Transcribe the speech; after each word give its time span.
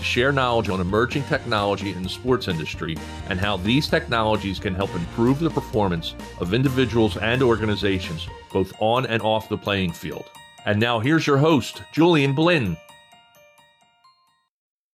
to 0.00 0.06
share 0.06 0.32
knowledge 0.32 0.70
on 0.70 0.80
emerging 0.80 1.22
technology 1.24 1.92
in 1.92 2.02
the 2.02 2.08
sports 2.08 2.48
industry 2.48 2.96
and 3.28 3.38
how 3.38 3.58
these 3.58 3.86
technologies 3.86 4.58
can 4.58 4.74
help 4.74 4.92
improve 4.94 5.38
the 5.38 5.50
performance 5.50 6.14
of 6.40 6.54
individuals 6.54 7.18
and 7.18 7.42
organizations, 7.42 8.26
both 8.50 8.72
on 8.80 9.04
and 9.06 9.22
off 9.22 9.48
the 9.50 9.58
playing 9.58 9.92
field. 9.92 10.24
And 10.64 10.80
now 10.80 11.00
here's 11.00 11.26
your 11.26 11.36
host, 11.36 11.82
Julian 11.92 12.34
Blinn. 12.34 12.78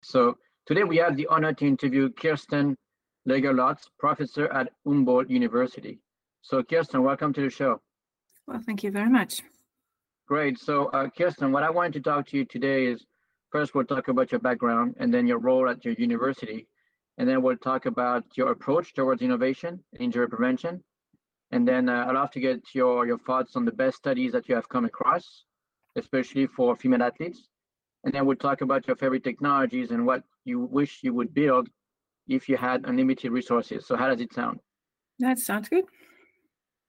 So 0.01 0.37
today 0.65 0.85
we 0.85 0.97
have 0.97 1.17
the 1.17 1.27
honor 1.27 1.53
to 1.53 1.67
interview 1.67 2.09
Kirsten 2.09 2.77
Legerlotz, 3.27 3.87
professor 3.99 4.47
at 4.53 4.71
Humboldt 4.85 5.29
University. 5.29 5.99
So 6.41 6.63
Kirsten, 6.63 7.03
welcome 7.03 7.33
to 7.33 7.41
the 7.41 7.49
show. 7.49 7.81
Well, 8.47 8.61
thank 8.65 8.83
you 8.83 8.91
very 8.91 9.09
much. 9.09 9.41
Great. 10.27 10.59
So 10.59 10.85
uh, 10.87 11.09
Kirsten, 11.09 11.51
what 11.51 11.63
I 11.63 11.69
wanted 11.69 11.93
to 11.93 12.01
talk 12.01 12.27
to 12.27 12.37
you 12.37 12.45
today 12.45 12.85
is 12.85 13.05
First, 13.53 13.75
we'll 13.75 13.85
talk 13.85 14.07
about 14.07 14.31
your 14.31 14.39
background 14.39 14.95
and 14.97 15.13
then 15.13 15.27
your 15.27 15.37
role 15.37 15.69
at 15.69 15.85
your 15.85 15.93
university. 15.93 16.67
And 17.19 17.29
then 17.29 17.43
we'll 17.43 17.55
talk 17.57 17.85
about 17.85 18.23
your 18.35 18.49
approach 18.49 18.95
towards 18.95 19.21
innovation, 19.21 19.79
injury 19.99 20.27
prevention. 20.27 20.83
And 21.51 21.67
then 21.67 21.87
uh, 21.87 22.07
I'd 22.07 22.15
love 22.15 22.31
to 22.31 22.39
get 22.39 22.61
your, 22.73 23.05
your 23.05 23.19
thoughts 23.19 23.55
on 23.55 23.63
the 23.63 23.71
best 23.71 23.97
studies 23.97 24.31
that 24.31 24.49
you 24.49 24.55
have 24.55 24.67
come 24.69 24.85
across, 24.85 25.43
especially 25.95 26.47
for 26.47 26.75
female 26.75 27.03
athletes. 27.03 27.47
And 28.03 28.11
then 28.11 28.25
we'll 28.25 28.37
talk 28.37 28.61
about 28.61 28.87
your 28.87 28.95
favorite 28.95 29.23
technologies 29.23 29.91
and 29.91 30.03
what 30.03 30.23
you 30.45 30.61
wish 30.61 31.01
you 31.03 31.13
would 31.13 31.31
build 31.31 31.69
if 32.27 32.49
you 32.49 32.57
had 32.57 32.85
unlimited 32.85 33.31
resources. 33.31 33.85
So 33.85 33.95
how 33.95 34.07
does 34.07 34.19
it 34.19 34.33
sound? 34.33 34.61
That 35.19 35.37
sounds 35.37 35.69
good. 35.69 35.85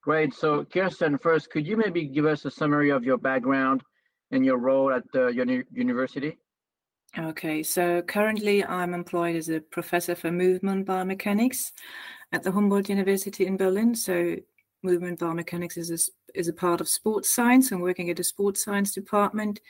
Great. 0.03 0.33
So 0.33 0.65
Kirsten, 0.65 1.19
first, 1.19 1.51
could 1.51 1.67
you 1.67 1.77
maybe 1.77 2.07
give 2.07 2.25
us 2.25 2.47
a 2.47 2.51
summary 2.51 2.89
of 2.89 3.05
your 3.05 3.19
background 3.19 3.83
and 4.31 4.47
your 4.47 4.57
role 4.57 4.91
at 4.91 5.05
uh, 5.15 5.27
your 5.27 5.45
university? 5.71 6.39
Okay, 7.17 7.63
so 7.63 8.03
currently 8.03 8.65
I'm 8.65 8.93
employed 8.93 9.37
as 9.37 9.49
a 9.49 9.61
professor 9.61 10.17
for 10.17 10.33
movement 10.33 10.85
biomechanics 10.85 11.71
at 12.33 12.43
the 12.43 12.51
Humboldt 12.51 12.89
University 12.89 13.47
in 13.47 13.57
Berlin. 13.57 13.95
So 13.95 14.35
movement 14.83 15.21
biomechanics 15.21 15.79
is 15.79 15.91
a, 15.93 16.39
is 16.39 16.49
a 16.49 16.53
part 16.53 16.81
of 16.81 16.89
sports 16.89 17.33
science. 17.33 17.71
I'm 17.71 17.81
working 17.81 18.11
at 18.11 18.19
a 18.19 18.25
sports 18.25 18.65
science 18.65 18.93
department, 18.93 19.61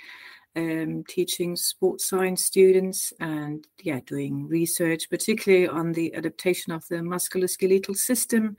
um, 0.56 1.04
teaching 1.06 1.54
sports 1.54 2.08
science 2.08 2.42
students 2.42 3.12
and 3.20 3.66
yeah, 3.82 4.00
doing 4.06 4.48
research, 4.48 5.10
particularly 5.10 5.68
on 5.68 5.92
the 5.92 6.14
adaptation 6.14 6.72
of 6.72 6.88
the 6.88 6.96
musculoskeletal 6.96 7.94
system. 7.94 8.56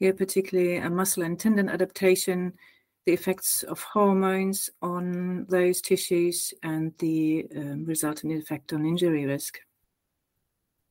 Here, 0.00 0.12
particularly 0.12 0.78
a 0.78 0.90
muscle 0.90 1.22
and 1.22 1.38
tendon 1.38 1.68
adaptation 1.68 2.54
the 3.08 3.14
effects 3.14 3.62
of 3.62 3.80
hormones 3.80 4.68
on 4.82 5.46
those 5.48 5.80
tissues 5.80 6.52
and 6.62 6.92
the 6.98 7.46
um, 7.56 7.86
resulting 7.86 8.30
effect 8.34 8.74
on 8.74 8.84
injury 8.84 9.24
risk. 9.24 9.60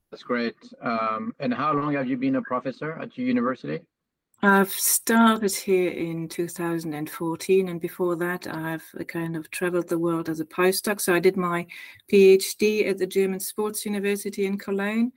That's 0.10 0.24
great. 0.24 0.56
Um, 0.82 1.36
and 1.40 1.54
how 1.54 1.74
long 1.74 1.94
have 1.94 2.08
you 2.08 2.18
been 2.18 2.38
a 2.38 2.42
professor 2.42 2.94
at 2.94 3.16
your 3.20 3.28
university? 3.28 3.82
I've 4.42 4.72
started 4.72 5.54
here 5.54 5.92
in 5.92 6.28
2014, 6.28 7.70
and 7.70 7.80
before 7.80 8.16
that, 8.16 8.48
I've 8.48 8.88
kind 9.08 9.36
of 9.36 9.52
traveled 9.52 9.88
the 9.88 10.00
world 10.00 10.28
as 10.28 10.40
a 10.40 10.46
postdoc. 10.46 11.00
So 11.00 11.14
I 11.14 11.20
did 11.20 11.38
my 11.38 11.68
PhD 12.12 12.90
at 12.90 12.98
the 12.98 13.06
German 13.06 13.40
Sports 13.40 13.86
University 13.86 14.48
in 14.48 14.58
Cologne. 14.58 15.12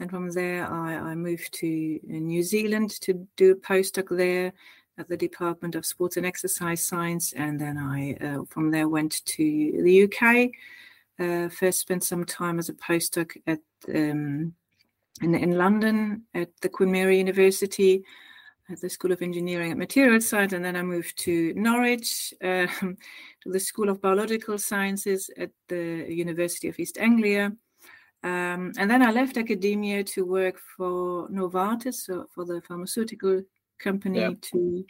And 0.00 0.08
from 0.08 0.30
there, 0.30 0.66
I, 0.66 0.94
I 1.10 1.14
moved 1.14 1.52
to 1.60 2.00
New 2.04 2.42
Zealand 2.42 2.90
to 3.02 3.28
do 3.36 3.52
a 3.52 3.56
postdoc 3.56 4.16
there 4.16 4.54
at 4.98 5.08
the 5.08 5.16
Department 5.16 5.74
of 5.74 5.86
Sports 5.86 6.16
and 6.16 6.26
Exercise 6.26 6.84
Science, 6.84 7.32
and 7.32 7.58
then 7.58 7.78
I 7.78 8.14
uh, 8.24 8.44
from 8.48 8.70
there 8.70 8.88
went 8.88 9.24
to 9.24 9.82
the 9.82 10.04
UK. 10.04 10.50
Uh, 11.18 11.48
first, 11.48 11.80
spent 11.80 12.04
some 12.04 12.24
time 12.24 12.58
as 12.58 12.68
a 12.68 12.74
postdoc 12.74 13.36
at 13.46 13.60
um, 13.88 14.54
in, 15.20 15.34
in 15.34 15.52
London 15.56 16.22
at 16.34 16.48
the 16.60 16.68
Queen 16.68 16.92
Mary 16.92 17.18
University 17.18 18.02
at 18.70 18.80
the 18.80 18.88
School 18.88 19.12
of 19.12 19.22
Engineering 19.22 19.70
and 19.70 19.78
Material 19.78 20.20
Science, 20.20 20.52
and 20.52 20.64
then 20.64 20.76
I 20.76 20.82
moved 20.82 21.18
to 21.20 21.52
Norwich 21.54 22.32
um, 22.42 22.68
to 23.42 23.50
the 23.50 23.60
School 23.60 23.88
of 23.88 24.00
Biological 24.00 24.58
Sciences 24.58 25.30
at 25.38 25.50
the 25.68 26.06
University 26.08 26.68
of 26.68 26.78
East 26.78 26.98
Anglia. 26.98 27.52
Um, 28.24 28.72
and 28.78 28.88
then 28.88 29.02
I 29.02 29.10
left 29.10 29.36
academia 29.36 30.04
to 30.04 30.24
work 30.24 30.58
for 30.76 31.28
Novartis, 31.28 31.94
so 31.94 32.26
for 32.32 32.44
the 32.44 32.62
pharmaceutical 32.62 33.42
company 33.82 34.20
yeah. 34.20 34.30
to 34.40 34.84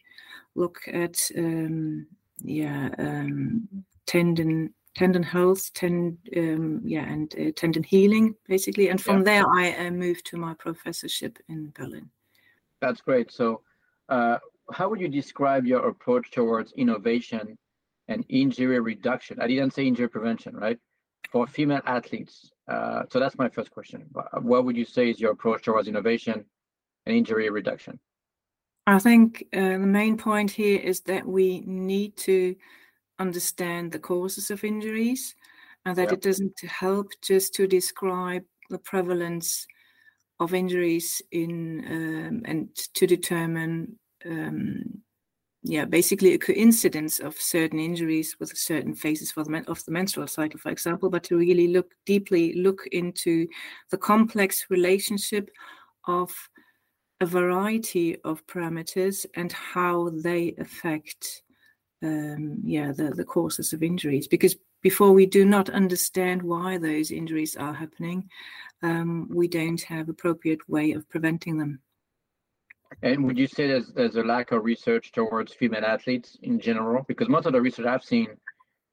look 0.54 0.80
at 0.92 1.16
um, 1.36 2.06
yeah 2.42 2.90
um, 2.98 3.68
tendon 4.06 4.72
tendon 4.94 5.22
health, 5.22 5.72
tendon 5.74 6.18
um, 6.36 6.80
yeah, 6.84 7.04
and 7.08 7.34
uh, 7.38 7.50
tendon 7.56 7.82
healing 7.82 8.34
basically. 8.46 8.88
And 8.88 9.00
from 9.00 9.18
yeah. 9.18 9.24
there, 9.24 9.44
I 9.48 9.86
uh, 9.86 9.90
moved 9.90 10.26
to 10.26 10.36
my 10.36 10.54
professorship 10.54 11.38
in 11.48 11.72
Berlin. 11.74 12.10
That's 12.80 13.00
great. 13.00 13.32
So, 13.32 13.62
uh, 14.08 14.38
how 14.72 14.88
would 14.88 15.00
you 15.00 15.08
describe 15.08 15.66
your 15.66 15.88
approach 15.88 16.30
towards 16.30 16.72
innovation 16.72 17.56
and 18.08 18.24
injury 18.28 18.80
reduction? 18.80 19.40
I 19.40 19.46
didn't 19.46 19.72
say 19.72 19.86
injury 19.86 20.08
prevention, 20.08 20.56
right? 20.56 20.78
For 21.30 21.46
female 21.46 21.80
athletes. 21.86 22.50
Uh, 22.68 23.02
so 23.10 23.18
that's 23.18 23.38
my 23.38 23.48
first 23.48 23.70
question. 23.70 24.04
What 24.40 24.64
would 24.64 24.76
you 24.76 24.84
say 24.84 25.10
is 25.10 25.20
your 25.20 25.32
approach 25.32 25.62
towards 25.62 25.88
innovation 25.88 26.44
and 27.06 27.16
injury 27.16 27.48
reduction? 27.50 27.98
I 28.86 28.98
think 28.98 29.44
uh, 29.52 29.78
the 29.78 29.78
main 29.78 30.16
point 30.16 30.50
here 30.50 30.80
is 30.80 31.00
that 31.02 31.26
we 31.26 31.60
need 31.60 32.16
to 32.18 32.56
understand 33.18 33.92
the 33.92 33.98
causes 33.98 34.50
of 34.50 34.64
injuries 34.64 35.34
and 35.84 35.96
that 35.96 36.12
it 36.12 36.22
doesn't 36.22 36.58
help 36.60 37.10
just 37.22 37.54
to 37.54 37.66
describe 37.66 38.44
the 38.70 38.78
prevalence 38.78 39.66
of 40.40 40.54
injuries 40.54 41.22
in 41.30 41.84
um, 41.86 42.42
and 42.44 42.74
to 42.94 43.06
determine 43.06 43.98
um, 44.24 45.02
yeah 45.62 45.84
basically 45.84 46.34
a 46.34 46.38
coincidence 46.38 47.20
of 47.20 47.40
certain 47.40 47.78
injuries 47.78 48.36
with 48.40 48.56
certain 48.56 48.94
phases 48.94 49.30
for 49.30 49.44
the 49.44 49.64
of 49.68 49.84
the 49.84 49.92
menstrual 49.92 50.26
cycle 50.26 50.58
for 50.58 50.70
example 50.70 51.08
but 51.08 51.22
to 51.22 51.36
really 51.36 51.68
look 51.68 51.92
deeply 52.06 52.54
look 52.54 52.80
into 52.90 53.46
the 53.90 53.98
complex 53.98 54.66
relationship 54.70 55.50
of 56.08 56.32
a 57.22 57.26
variety 57.26 58.16
of 58.24 58.46
parameters 58.46 59.24
and 59.34 59.52
how 59.52 60.10
they 60.10 60.54
affect 60.58 61.42
um, 62.02 62.58
yeah 62.64 62.90
the, 62.90 63.10
the 63.10 63.24
causes 63.24 63.72
of 63.72 63.82
injuries. 63.82 64.26
Because 64.26 64.56
before 64.82 65.12
we 65.12 65.26
do 65.26 65.44
not 65.44 65.70
understand 65.70 66.42
why 66.42 66.76
those 66.76 67.10
injuries 67.10 67.56
are 67.56 67.72
happening. 67.72 68.28
Um, 68.82 69.28
we 69.32 69.46
don't 69.46 69.80
have 69.82 70.08
appropriate 70.08 70.68
way 70.68 70.90
of 70.90 71.08
preventing 71.08 71.56
them. 71.56 71.80
And 73.00 73.24
would 73.24 73.38
you 73.38 73.46
say 73.46 73.68
there's, 73.68 73.92
there's 73.92 74.16
a 74.16 74.24
lack 74.24 74.50
of 74.50 74.64
research 74.64 75.12
towards 75.12 75.54
female 75.54 75.84
athletes 75.84 76.36
in 76.42 76.58
general? 76.58 77.04
Because 77.06 77.28
most 77.28 77.46
of 77.46 77.52
the 77.52 77.60
research 77.60 77.86
i've 77.86 78.04
seen 78.04 78.28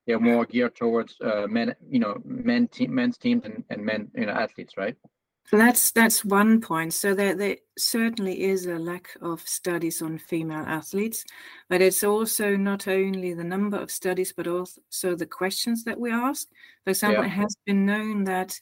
they're 0.06 0.19
more 0.19 0.45
geared 0.45 0.75
towards 0.75 1.16
uh, 1.22 1.45
men 1.47 1.75
you 1.88 2.00
know 2.00 2.16
men 2.25 2.68
team, 2.68 2.95
men's 2.95 3.18
teams 3.18 3.44
and, 3.45 3.63
and 3.69 3.85
men 3.85 4.09
you 4.16 4.25
know 4.25 4.31
athletes 4.31 4.75
right 4.75 4.95
that's 5.58 5.92
that's 5.92 6.24
one 6.24 6.62
point. 6.62 6.94
So 6.94 7.16
there, 7.16 7.34
there 7.34 7.57
certainly 7.78 8.44
is 8.44 8.68
a 8.68 8.78
lack 8.78 9.10
of 9.22 9.42
studies 9.42 10.01
on 10.01 10.19
female 10.19 10.63
athletes, 10.68 11.24
but 11.69 11.81
it's 11.81 12.04
also 12.04 12.56
not 12.56 12.88
only 12.88 13.34
the 13.34 13.44
number 13.44 13.78
of 13.78 13.90
studies, 13.90 14.31
but 14.31 14.48
also 14.48 15.16
the 15.16 15.25
questions 15.25 15.84
that 15.86 16.00
we 16.00 16.12
ask. 16.12 16.48
For 16.84 16.92
example, 16.92 17.24
yeah. 17.24 17.30
it 17.30 17.34
has 17.34 17.56
been 17.66 17.86
known 17.86 18.25
that 18.25 18.60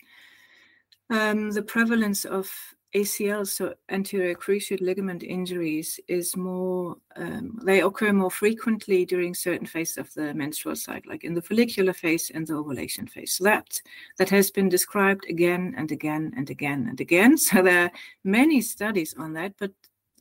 um, 1.09 1.51
the 1.51 1.63
prevalence 1.63 2.23
of 2.23 2.49
ACL, 2.95 3.45
so 3.45 3.73
anterior 3.89 4.33
cruciate 4.33 4.81
ligament 4.81 5.21
injuries, 5.21 5.99
is 6.07 6.35
more, 6.37 6.97
um, 7.15 7.59
they 7.63 7.81
occur 7.81 8.13
more 8.13 8.31
frequently 8.31 9.05
during 9.05 9.33
certain 9.33 9.67
phases 9.67 9.97
of 9.97 10.13
the 10.13 10.33
menstrual 10.33 10.75
cycle, 10.75 11.11
like 11.11 11.23
in 11.23 11.33
the 11.33 11.41
follicular 11.41 11.93
phase 11.93 12.31
and 12.33 12.47
the 12.47 12.55
ovulation 12.55 13.05
phase. 13.05 13.33
So 13.33 13.43
that, 13.43 13.81
that 14.17 14.29
has 14.29 14.49
been 14.51 14.69
described 14.69 15.25
again 15.29 15.75
and 15.77 15.91
again 15.91 16.33
and 16.37 16.49
again 16.49 16.87
and 16.89 16.99
again. 16.99 17.37
So 17.47 17.61
there 17.61 17.85
are 17.85 17.91
many 18.23 18.61
studies 18.61 19.15
on 19.17 19.33
that, 19.33 19.53
but 19.57 19.71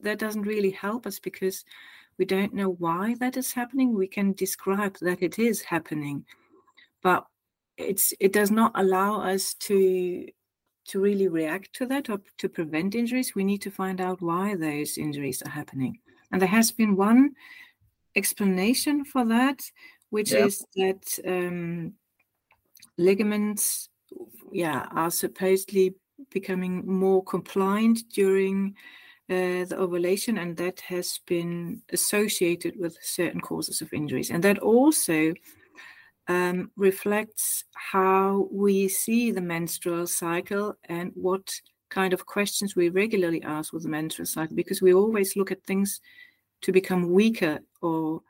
that 0.03 0.19
doesn't 0.19 0.43
really 0.43 0.71
help 0.71 1.07
us 1.07 1.19
because 1.19 1.65
we 2.19 2.25
don't 2.25 2.55
know 2.55 2.71
why 2.71 3.15
that 3.21 3.37
is 3.37 3.53
happening. 3.53 3.95
We 3.95 4.07
can 4.07 4.33
describe 4.33 4.97
that 5.01 5.23
it 5.23 5.39
is 5.39 5.63
happening, 5.63 6.25
but 7.03 7.27
it's 7.77 8.15
it 8.21 8.33
does 8.33 8.51
not 8.51 8.73
allow 8.75 9.21
us 9.21 9.55
to 9.55 10.27
to 10.89 11.01
really 11.01 11.29
react 11.29 11.73
to 11.75 11.87
that 11.87 12.09
or 12.09 12.21
to 12.39 12.49
prevent 12.49 12.95
injuries, 12.95 13.35
we 13.35 13.45
need 13.45 13.63
to 13.63 13.71
find 13.71 14.01
out 14.01 14.23
why 14.23 14.55
those 14.55 14.99
injuries 14.99 15.43
are 15.43 15.51
happening. 15.51 15.99
And 16.31 16.41
there 16.41 16.49
has 16.49 16.71
been 16.71 16.97
one 16.97 17.35
explanation 18.15 19.05
for 19.05 19.25
that, 19.27 19.63
which 20.11 20.33
yeah. 20.33 20.47
is 20.47 20.65
that 20.77 21.19
um, 21.27 21.95
ligaments, 22.99 23.89
yeah, 24.53 24.87
are 24.93 25.11
supposedly 25.11 25.95
becoming 26.31 26.87
more 26.87 27.23
compliant 27.23 28.01
during 28.13 28.75
uh, 29.29 29.65
the 29.65 29.77
ovulation, 29.77 30.39
and 30.39 30.57
that 30.57 30.81
has 30.81 31.21
been 31.27 31.83
associated 31.93 32.79
with 32.79 32.97
certain 33.03 33.41
causes 33.41 33.81
of 33.81 33.93
injuries. 33.93 34.31
And 34.31 34.43
that 34.45 34.59
also 34.61 35.35
um, 36.29 36.71
reflects 36.77 37.65
how 37.75 38.49
we 38.51 38.89
see 38.89 39.31
the 39.31 39.41
menstrual 39.41 40.07
cycle 40.07 40.75
and 40.85 41.13
what 41.15 41.53
kind 41.89 42.13
of 42.13 42.27
questions 42.27 42.75
we 42.75 42.89
regularly 42.89 43.43
ask 43.43 43.73
with 43.73 43.85
the 43.85 43.89
menstrual 43.89 44.27
cycle, 44.27 44.57
because 44.57 44.83
we 44.83 44.93
always 44.93 45.37
look 45.37 45.53
at 45.53 45.63
things 45.65 46.01
to 46.63 46.73
become 46.73 47.13
weaker 47.13 47.61
or 47.81 48.23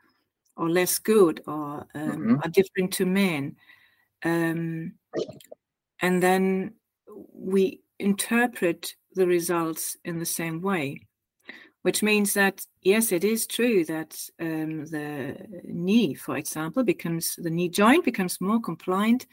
or 0.57 0.69
less 0.69 0.99
good 0.99 1.41
or 1.47 1.85
um, 1.93 2.11
mm-hmm. 2.11 2.35
are 2.43 2.49
different 2.49 2.91
to 2.91 3.05
men. 3.05 3.55
Um, 4.23 4.93
and 6.01 6.21
then 6.21 6.73
we 7.33 7.81
interpret 7.99 8.95
the 9.13 9.27
results 9.27 9.97
in 10.03 10.19
the 10.19 10.25
same 10.25 10.61
way, 10.61 11.06
which 11.83 12.03
means 12.03 12.33
that, 12.33 12.65
yes, 12.81 13.11
it 13.11 13.23
is 13.23 13.47
true 13.47 13.85
that 13.85 14.17
um, 14.39 14.85
the 14.85 15.37
knee, 15.63 16.13
for 16.13 16.37
example, 16.37 16.83
becomes 16.83 17.35
the 17.37 17.49
knee 17.49 17.69
joint 17.69 18.03
becomes 18.03 18.41
more 18.41 18.59
compliant 18.59 19.27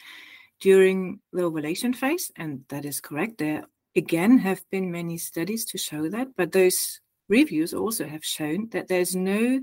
during 0.60 1.20
the 1.32 1.42
ovulation 1.42 1.92
phase. 1.92 2.30
And 2.36 2.64
that 2.68 2.84
is 2.84 3.00
correct. 3.00 3.38
There 3.38 3.64
again 3.96 4.38
have 4.38 4.62
been 4.70 4.90
many 4.90 5.18
studies 5.18 5.64
to 5.66 5.78
show 5.78 6.08
that, 6.10 6.28
but 6.36 6.52
those 6.52 7.00
reviews 7.28 7.72
also 7.74 8.06
have 8.06 8.24
shown 8.24 8.68
that 8.70 8.88
there's 8.88 9.16
no 9.16 9.60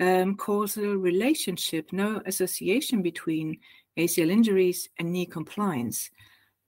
um, 0.00 0.36
causal 0.36 0.96
relationship, 0.96 1.92
no 1.92 2.20
association 2.26 3.02
between 3.02 3.58
ACL 3.96 4.30
injuries 4.30 4.88
and 4.98 5.12
knee 5.12 5.26
compliance. 5.26 6.10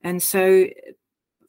And 0.03 0.21
so, 0.21 0.67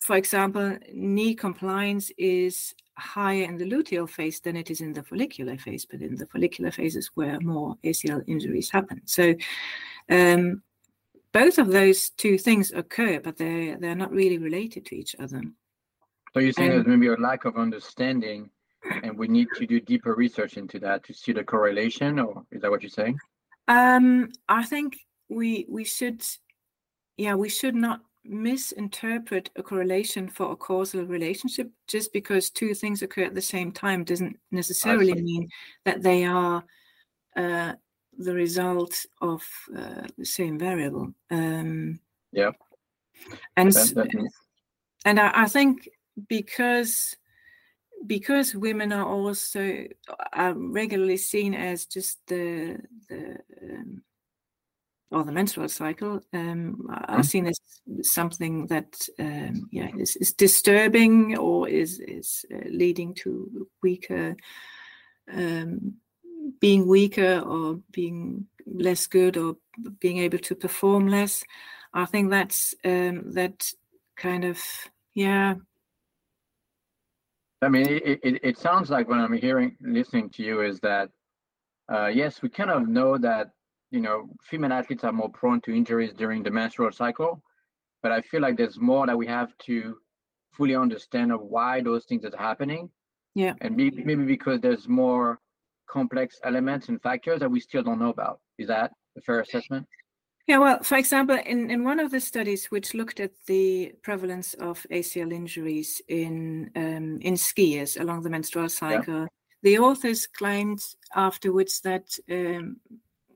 for 0.01 0.17
example, 0.17 0.77
knee 0.93 1.35
compliance 1.35 2.11
is 2.17 2.75
higher 2.97 3.45
in 3.45 3.57
the 3.57 3.71
luteal 3.71 4.09
phase 4.09 4.41
than 4.41 4.57
it 4.57 4.71
is 4.71 4.81
in 4.81 4.93
the 4.93 5.03
follicular 5.03 5.57
phase, 5.57 5.85
but 5.85 6.01
in 6.01 6.17
the 6.17 6.27
follicular 6.27 6.71
phase 6.71 6.97
is 6.97 7.11
where 7.15 7.39
more 7.41 7.77
ACL 7.85 8.23
injuries 8.27 8.71
happen. 8.71 9.01
So, 9.05 9.35
um, 10.11 10.63
both 11.33 11.59
of 11.59 11.69
those 11.69 12.11
two 12.11 12.39
things 12.39 12.73
occur, 12.73 13.21
but 13.21 13.37
they're 13.37 13.77
they're 13.79 13.95
not 13.95 14.11
really 14.11 14.39
related 14.39 14.87
to 14.87 14.97
each 14.97 15.15
other. 15.19 15.43
So 16.35 16.41
you're 16.41 16.53
saying 16.53 16.71
there's 16.71 16.87
maybe 16.87 17.09
a 17.09 17.15
lack 17.15 17.45
of 17.45 17.57
understanding 17.57 18.51
and 19.03 19.17
we 19.17 19.29
need 19.29 19.49
to 19.57 19.67
do 19.67 19.81
deeper 19.81 20.15
research 20.15 20.57
into 20.57 20.79
that 20.81 21.05
to 21.05 21.15
see 21.15 21.33
the 21.33 21.45
correlation 21.45 22.19
or 22.19 22.45
is 22.51 22.63
that 22.63 22.71
what 22.71 22.83
you're 22.83 22.91
saying 22.91 23.19
um, 23.69 24.29
i 24.49 24.63
think 24.63 24.99
we 25.29 25.67
we 25.69 25.85
should 25.85 26.23
yeah 27.17 27.35
we 27.35 27.49
should 27.49 27.75
not 27.75 28.01
misinterpret 28.25 29.51
a 29.57 29.63
correlation 29.63 30.29
for 30.29 30.53
a 30.53 30.57
causal 30.57 31.05
relationship 31.05 31.71
just 31.87 32.13
because 32.13 32.51
two 32.51 32.75
things 32.75 33.03
occur 33.03 33.25
at 33.25 33.35
the 33.35 33.41
same 33.41 33.73
time 33.73 34.05
doesn't 34.05 34.37
necessarily 34.51 35.15
mean 35.15 35.49
that 35.85 36.03
they 36.03 36.25
are 36.25 36.63
uh, 37.37 37.73
the 38.19 38.35
result 38.35 39.07
of 39.21 39.43
uh, 39.77 40.07
the 40.17 40.25
same 40.25 40.59
variable. 40.59 41.13
Um, 41.31 42.01
yeah. 42.33 42.51
and 43.57 43.75
and 45.05 45.21
I, 45.21 45.43
I 45.43 45.47
think 45.47 45.89
because 46.29 47.17
because 48.07 48.55
women 48.55 48.93
are 48.93 49.07
also 49.07 49.85
are 50.33 50.55
regularly 50.55 51.17
seen 51.17 51.55
as 51.55 51.87
just 51.87 52.19
the 52.27 52.79
the 53.09 53.39
um, 53.63 54.03
or 55.11 55.25
the 55.25 55.33
menstrual 55.33 55.69
cycle 55.69 56.21
um, 56.33 56.87
are 56.91 57.21
mm. 57.21 57.25
seen 57.25 57.47
as 57.47 57.59
something 58.03 58.67
that 58.67 59.09
um, 59.19 59.69
yeah 59.73 59.89
is, 59.97 60.17
is, 60.17 60.33
disturbing 60.33 61.37
or 61.39 61.69
is 61.69 61.99
is 62.01 62.45
uh, 62.55 62.69
leading 62.69 63.15
to 63.15 63.67
weaker 63.83 64.37
um, 65.33 65.95
being 66.61 66.87
weaker 66.87 67.41
or 67.41 67.81
being 67.91 68.47
less 68.67 69.07
good 69.07 69.37
or 69.37 69.57
being 70.01 70.19
able 70.19 70.39
to 70.39 70.55
perform 70.55 71.09
less 71.09 71.43
i 71.95 72.05
think 72.05 72.31
that's 72.31 72.75
um, 72.85 73.33
that 73.33 73.73
kind 74.17 74.45
of 74.45 74.59
yeah 75.15 75.55
I 77.61 77.69
mean, 77.69 77.89
it, 77.89 78.21
it, 78.23 78.41
it 78.45 78.57
sounds 78.59 78.89
like 78.89 79.09
when 79.09 79.19
I'm 79.19 79.33
hearing, 79.33 79.77
listening 79.81 80.31
to 80.31 80.45
you, 80.45 80.61
is 80.61 80.79
that 80.81 81.11
uh, 81.93 82.07
yes, 82.07 82.41
we 82.41 82.49
kind 82.49 82.71
of 82.71 82.87
know 82.87 83.19
that 83.19 83.51
you 83.91 84.01
know 84.01 84.29
female 84.43 84.73
athletes 84.73 85.05
are 85.05 85.13
more 85.13 85.31
prone 85.31 85.61
to 85.63 85.75
injuries 85.75 86.13
during 86.13 86.43
the 86.43 86.51
menstrual 86.51 86.93
cycle, 86.93 87.43
but 88.03 88.13
I 88.13 88.21
feel 88.23 88.41
like 88.41 88.57
there's 88.57 88.79
more 88.79 89.07
that 89.07 89.17
we 89.17 89.27
have 89.27 89.57
to 89.67 89.97
fully 90.53 90.75
understand 90.75 91.33
of 91.33 91.41
why 91.43 91.81
those 91.81 92.05
things 92.05 92.25
are 92.25 92.37
happening. 92.37 92.91
Yeah, 93.35 93.55
and 93.61 93.77
maybe, 93.77 94.03
maybe 94.05 94.25
because 94.25 94.61
there's 94.61 94.89
more 94.89 95.39
complex 95.89 96.39
elements 96.45 96.89
and 96.89 97.01
factors 97.01 97.41
that 97.41 97.51
we 97.51 97.61
still 97.61 97.83
don't 97.83 97.99
know 97.99 98.11
about. 98.11 98.41
Is 98.59 98.69
that 98.69 98.93
a 99.17 99.21
fair 99.21 99.41
assessment? 99.41 99.87
Yeah, 100.49 100.59
well, 100.59 100.83
for 100.83 100.97
example, 100.97 101.39
in, 101.45 101.71
in 101.71 101.85
one 101.85 102.01
of 102.01 102.11
the 102.11 102.21
studies 102.21 102.67
which 102.71 102.95
looked 102.95 103.21
at 103.21 103.33
the 103.47 103.93
prevalence 104.03 104.55
of 104.55 104.87
ACL 104.91 105.31
injuries 105.31 106.01
in 106.09 106.71
um, 106.75 107.19
in 107.21 107.35
skiers 107.35 108.01
along 108.01 108.23
the 108.23 108.31
menstrual 108.31 108.71
cycle, 108.71 109.21
yeah. 109.21 109.27
the 109.63 109.79
authors 109.79 110.27
claimed 110.27 110.83
afterwards 111.15 111.83
that 111.83 112.09
um, 112.31 112.79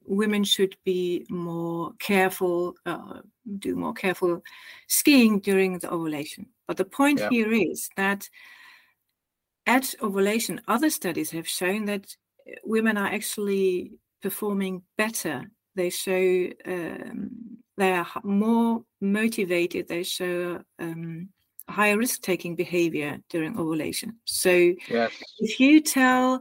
women 0.07 0.45
should 0.45 0.77
be 0.85 1.27
more 1.29 1.93
careful, 1.99 2.75
uh, 2.87 3.21
do 3.59 3.77
more 3.77 3.95
careful 3.95 4.43
skiing 4.89 5.41
during 5.41 5.79
the 5.79 5.93
ovulation. 5.93 6.47
But 6.67 6.77
the 6.77 6.85
point 6.85 7.21
yeah. 7.21 7.31
here 7.31 7.53
is 7.53 7.89
that 7.97 8.29
at 9.67 9.95
ovulation, 10.03 10.61
other 10.69 10.91
studies 10.91 11.31
have 11.31 11.49
shown 11.49 11.85
that 11.87 12.17
women 12.65 12.97
are 12.97 13.09
actually 13.09 13.93
performing 14.21 14.83
better 14.97 15.51
they 15.75 15.91
show 15.91 16.49
um, 16.67 17.31
they 17.77 17.93
are 17.93 18.07
more 18.23 18.83
motivated 19.01 19.89
they 19.89 20.03
show 20.03 20.61
um, 20.79 21.29
higher 21.69 21.97
risk 21.97 22.23
taking 22.23 22.55
behavior 22.55 23.19
during 23.29 23.59
ovulation 23.59 24.17
so 24.25 24.51
yes. 24.89 25.13
if 25.39 25.59
you 25.59 25.81
tell 25.81 26.41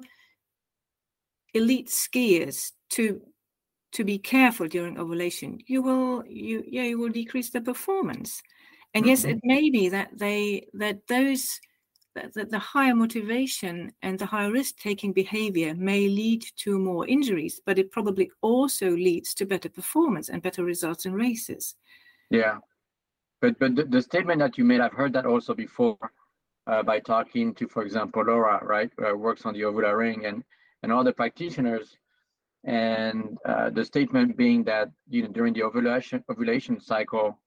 elite 1.53 1.87
skiers 1.87 2.71
to 2.89 3.21
to 3.91 4.03
be 4.03 4.17
careful 4.17 4.67
during 4.67 4.97
ovulation 4.97 5.59
you 5.67 5.81
will 5.81 6.23
you 6.25 6.63
yeah 6.67 6.83
you 6.83 6.97
will 6.97 7.09
decrease 7.09 7.49
the 7.49 7.61
performance 7.61 8.41
and 8.93 9.03
mm-hmm. 9.03 9.09
yes 9.09 9.23
it 9.23 9.39
may 9.43 9.69
be 9.69 9.89
that 9.89 10.09
they 10.17 10.65
that 10.73 11.05
those 11.07 11.59
that 12.13 12.49
the 12.49 12.59
higher 12.59 12.95
motivation 12.95 13.91
and 14.01 14.19
the 14.19 14.25
higher 14.25 14.51
risk 14.51 14.77
taking 14.77 15.13
behavior 15.13 15.73
may 15.75 16.07
lead 16.07 16.43
to 16.57 16.77
more 16.77 17.07
injuries, 17.07 17.61
but 17.65 17.79
it 17.79 17.91
probably 17.91 18.29
also 18.41 18.89
leads 18.89 19.33
to 19.35 19.45
better 19.45 19.69
performance 19.69 20.29
and 20.29 20.41
better 20.41 20.63
results 20.63 21.05
in 21.05 21.13
races. 21.13 21.75
Yeah. 22.29 22.57
But, 23.39 23.57
but 23.59 23.75
the, 23.75 23.85
the 23.85 24.01
statement 24.01 24.39
that 24.39 24.57
you 24.57 24.65
made, 24.65 24.81
I've 24.81 24.93
heard 24.93 25.13
that 25.13 25.25
also 25.25 25.53
before 25.53 25.97
uh, 26.67 26.83
by 26.83 26.99
talking 26.99 27.53
to, 27.55 27.67
for 27.67 27.83
example, 27.83 28.23
Laura, 28.23 28.63
right, 28.63 28.91
uh, 29.03 29.15
works 29.15 29.45
on 29.45 29.53
the 29.53 29.61
Ovula 29.61 29.97
ring 29.97 30.25
and, 30.25 30.43
and 30.83 30.91
other 30.91 31.13
practitioners. 31.13 31.97
And 32.63 33.37
uh, 33.45 33.71
the 33.71 33.83
statement 33.83 34.37
being 34.37 34.63
that 34.65 34.89
you 35.09 35.23
know 35.23 35.29
during 35.29 35.53
the 35.53 35.63
ovulation 35.63 36.23
ovulation 36.29 36.79
cycle, 36.79 37.39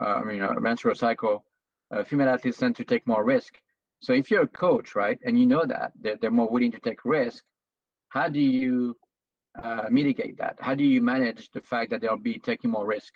uh, 0.00 0.20
I 0.20 0.24
mean 0.24 0.42
uh, 0.42 0.54
menstrual 0.60 0.94
cycle, 0.94 1.44
uh, 1.90 2.04
female 2.04 2.28
athletes 2.28 2.58
tend 2.58 2.76
to 2.76 2.84
take 2.84 3.06
more 3.06 3.24
risk 3.24 3.54
so 4.02 4.12
if 4.12 4.30
you're 4.30 4.42
a 4.42 4.48
coach, 4.48 4.96
right, 4.96 5.18
and 5.24 5.38
you 5.38 5.46
know 5.46 5.64
that 5.64 5.92
they're, 6.00 6.16
they're 6.16 6.30
more 6.30 6.50
willing 6.50 6.72
to 6.72 6.80
take 6.80 7.04
risk, 7.04 7.44
how 8.08 8.28
do 8.28 8.40
you 8.40 8.96
uh, 9.62 9.84
mitigate 9.90 10.36
that? 10.38 10.56
How 10.58 10.74
do 10.74 10.82
you 10.82 11.00
manage 11.00 11.50
the 11.52 11.60
fact 11.60 11.90
that 11.90 12.00
they'll 12.00 12.16
be 12.16 12.38
taking 12.40 12.72
more 12.72 12.84
risk? 12.84 13.14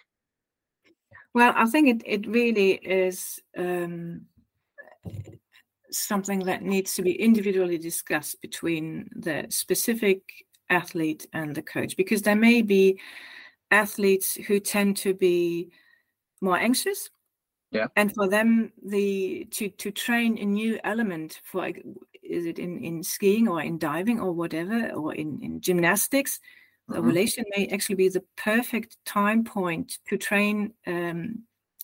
Well, 1.35 1.53
I 1.57 1.67
think 1.67 1.89
it, 1.89 2.03
it 2.07 2.27
really 2.29 2.75
is 2.75 3.41
um, 3.59 4.27
something 5.91 6.39
that 6.41 6.63
needs 6.63 6.95
to 6.95 7.03
be 7.03 7.21
individually 7.21 7.79
discussed 7.79 8.41
between 8.41 9.11
the 9.17 9.47
specific 9.49 10.23
athlete 10.71 11.27
and 11.33 11.55
the 11.55 11.63
coach 11.63 11.97
because 11.97 12.23
there 12.23 12.37
may 12.37 12.63
be 12.63 12.99
athletes 13.71 14.35
who 14.47 14.61
tend 14.61 14.97
to 14.97 15.15
be 15.15 15.71
more 16.41 16.59
anxious 16.59 17.11
yeah 17.71 17.87
and 17.97 18.15
for 18.15 18.29
them 18.29 18.73
the 18.85 19.47
to 19.51 19.69
to 19.71 19.91
train 19.91 20.39
a 20.39 20.45
new 20.45 20.79
element 20.85 21.41
for 21.45 21.69
is 22.23 22.47
it 22.47 22.59
in 22.59 22.79
in 22.83 23.03
skiing 23.03 23.49
or 23.49 23.61
in 23.61 23.79
diving 23.79 24.21
or 24.21 24.33
whatever 24.33 24.91
or 24.91 25.15
in 25.15 25.41
in 25.43 25.61
gymnastics 25.61 26.41
the 26.89 26.95
mm-hmm. 26.95 27.03
ovulation 27.03 27.45
may 27.57 27.67
actually 27.69 27.97
be 27.97 28.09
the 28.09 28.25
perfect 28.37 28.97
time 29.05 29.43
point 29.43 29.99
to 30.09 30.17
train 30.17 30.73
um, 30.87 31.43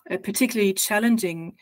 a 0.09 0.17
particularly 0.17 0.73
challenging 0.73 1.53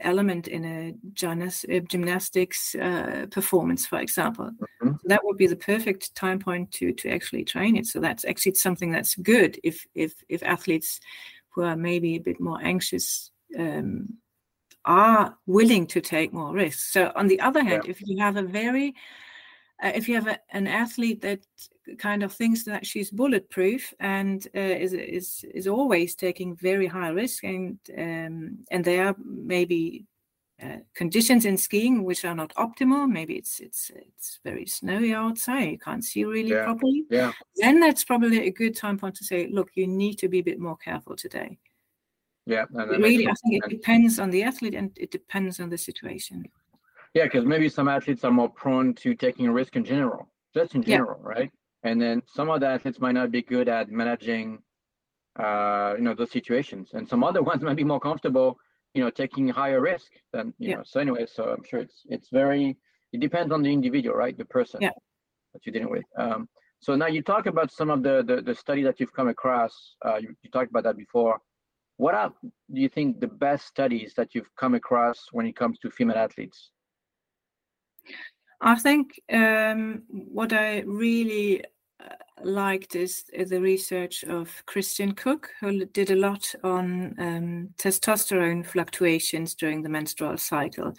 element 0.00 0.48
in 0.48 0.64
a 0.64 0.94
uh, 1.26 1.80
gymnastics 1.88 2.74
uh, 2.74 3.26
performance, 3.30 3.86
for 3.86 4.00
example. 4.00 4.50
Mm-hmm. 4.82 4.92
So 4.92 5.08
that 5.08 5.24
would 5.24 5.36
be 5.36 5.46
the 5.46 5.56
perfect 5.56 6.14
time 6.14 6.38
point 6.38 6.70
to 6.72 6.92
to 6.92 7.10
actually 7.10 7.44
train 7.44 7.76
it. 7.76 7.86
So 7.86 8.00
that's 8.00 8.24
actually 8.24 8.54
something 8.54 8.92
that's 8.92 9.14
good 9.16 9.58
if 9.64 9.86
if 9.94 10.14
if 10.28 10.42
athletes 10.42 11.00
who 11.50 11.62
are 11.62 11.76
maybe 11.76 12.16
a 12.16 12.20
bit 12.20 12.40
more 12.40 12.60
anxious 12.62 13.30
um, 13.58 14.14
are 14.84 15.36
willing 15.46 15.86
to 15.88 16.00
take 16.00 16.32
more 16.32 16.52
risks. 16.52 16.92
So 16.92 17.12
on 17.16 17.26
the 17.26 17.40
other 17.40 17.62
hand, 17.62 17.82
yeah. 17.84 17.90
if 17.90 18.00
you 18.02 18.18
have 18.18 18.36
a 18.36 18.42
very 18.42 18.94
uh, 19.82 19.92
if 19.94 20.08
you 20.08 20.14
have 20.14 20.26
a, 20.26 20.38
an 20.50 20.66
athlete 20.66 21.20
that 21.22 21.40
kind 21.98 22.22
of 22.22 22.32
thinks 22.32 22.64
that 22.64 22.86
she's 22.86 23.10
bulletproof 23.10 23.94
and 24.00 24.46
uh, 24.54 24.60
is 24.60 24.92
is 24.92 25.44
is 25.54 25.66
always 25.66 26.14
taking 26.14 26.56
very 26.56 26.86
high 26.86 27.08
risk 27.08 27.44
and 27.44 27.78
um, 27.96 28.58
and 28.70 28.84
there 28.84 29.06
are 29.06 29.16
maybe 29.24 30.04
uh, 30.62 30.78
conditions 30.94 31.44
in 31.44 31.56
skiing 31.56 32.04
which 32.04 32.24
are 32.24 32.34
not 32.34 32.52
optimal. 32.54 33.08
Maybe 33.08 33.34
it's 33.34 33.60
it's 33.60 33.90
it's 33.94 34.40
very 34.44 34.66
snowy 34.66 35.14
outside. 35.14 35.70
You 35.70 35.78
can't 35.78 36.04
see 36.04 36.24
really 36.24 36.50
yeah. 36.50 36.64
properly. 36.64 37.04
Yeah. 37.10 37.32
Then 37.56 37.80
that's 37.80 38.04
probably 38.04 38.46
a 38.46 38.50
good 38.50 38.76
time 38.76 38.98
point 38.98 39.14
to 39.16 39.24
say 39.24 39.48
look 39.48 39.70
you 39.74 39.86
need 39.86 40.18
to 40.18 40.28
be 40.28 40.38
a 40.38 40.44
bit 40.44 40.58
more 40.58 40.76
careful 40.76 41.16
today. 41.16 41.58
Yeah 42.46 42.64
really 42.72 43.28
i 43.28 43.34
think 43.34 43.62
it 43.62 43.68
depends 43.68 44.18
on 44.18 44.30
the 44.30 44.42
athlete 44.42 44.74
and 44.74 44.90
it 44.96 45.10
depends 45.10 45.60
on 45.60 45.68
the 45.68 45.76
situation. 45.76 46.44
Yeah, 47.14 47.24
because 47.24 47.44
maybe 47.44 47.68
some 47.68 47.88
athletes 47.88 48.24
are 48.24 48.30
more 48.30 48.48
prone 48.48 48.94
to 48.94 49.14
taking 49.14 49.46
a 49.46 49.52
risk 49.52 49.76
in 49.76 49.84
general, 49.84 50.28
just 50.54 50.74
in 50.74 50.82
general, 50.82 51.20
yeah. 51.22 51.28
right? 51.28 51.52
And 51.84 52.00
then 52.00 52.22
some 52.26 52.50
of 52.50 52.60
the 52.60 52.66
athletes 52.66 53.00
might 53.00 53.12
not 53.12 53.30
be 53.30 53.42
good 53.42 53.68
at 53.68 53.90
managing, 53.90 54.58
uh, 55.38 55.94
you 55.96 56.02
know, 56.02 56.14
those 56.14 56.30
situations, 56.30 56.90
and 56.94 57.08
some 57.08 57.22
other 57.28 57.42
ones 57.42 57.62
might 57.62 57.76
be 57.76 57.84
more 57.84 58.00
comfortable, 58.00 58.58
you 58.94 59.02
know, 59.02 59.10
taking 59.10 59.48
higher 59.48 59.80
risk 59.80 60.10
than 60.32 60.54
you 60.58 60.70
yeah. 60.70 60.76
know. 60.76 60.82
So 60.84 61.00
anyway, 61.00 61.26
so 61.26 61.44
I'm 61.44 61.64
sure 61.64 61.80
it's 61.80 62.02
it's 62.06 62.28
very 62.30 62.76
it 63.12 63.20
depends 63.20 63.52
on 63.52 63.62
the 63.62 63.72
individual, 63.72 64.16
right? 64.16 64.36
The 64.36 64.44
person 64.44 64.80
yeah. 64.82 64.90
that 65.52 65.64
you're 65.64 65.72
dealing 65.72 65.90
with. 65.90 66.04
Um, 66.18 66.48
so 66.80 66.94
now 66.94 67.06
you 67.06 67.22
talk 67.22 67.46
about 67.46 67.72
some 67.72 67.90
of 67.90 68.02
the 68.02 68.24
the, 68.26 68.42
the 68.42 68.54
study 68.54 68.82
that 68.82 68.98
you've 68.98 69.12
come 69.12 69.28
across. 69.28 69.96
Uh, 70.04 70.16
you, 70.16 70.34
you 70.42 70.50
talked 70.50 70.70
about 70.70 70.84
that 70.84 70.96
before. 70.96 71.38
What 71.96 72.14
are 72.14 72.32
do 72.42 72.80
you 72.80 72.88
think 72.88 73.20
the 73.20 73.28
best 73.28 73.66
studies 73.66 74.14
that 74.16 74.34
you've 74.34 74.54
come 74.56 74.74
across 74.74 75.26
when 75.32 75.46
it 75.46 75.56
comes 75.56 75.78
to 75.80 75.90
female 75.90 76.16
athletes? 76.16 76.70
I 78.60 78.74
think 78.74 79.20
um, 79.32 80.02
what 80.08 80.52
I 80.52 80.80
really 80.80 81.62
uh, 82.00 82.08
liked 82.42 82.96
is 82.96 83.24
the 83.32 83.60
research 83.60 84.24
of 84.24 84.50
Christian 84.66 85.12
Cook, 85.12 85.50
who 85.60 85.84
did 85.86 86.10
a 86.10 86.16
lot 86.16 86.54
on 86.64 87.14
um, 87.18 87.68
testosterone 87.78 88.66
fluctuations 88.66 89.54
during 89.54 89.82
the 89.82 89.88
menstrual 89.88 90.36
cycle, 90.38 90.92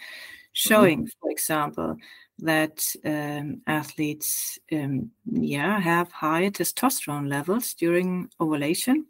showing, 0.54 1.00
mm-hmm. 1.00 1.20
for 1.22 1.32
example, 1.32 1.98
that 2.40 2.82
um, 3.04 3.62
athletes, 3.68 4.58
um, 4.72 5.12
yeah, 5.26 5.82
have 5.82 6.12
higher 6.14 6.50
testosterone 6.50 7.28
levels 7.28 7.74
during 7.74 8.30
ovulation, 8.40 9.06